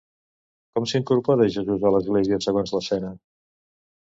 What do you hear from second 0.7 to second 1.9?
Com s'incorpora Jesús